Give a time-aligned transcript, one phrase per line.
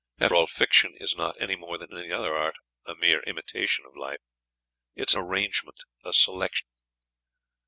[0.19, 2.55] After all, fiction is not, any more than any other art,
[2.87, 4.17] a mere imitation of life:
[4.95, 6.67] it is an arrangement, a selection.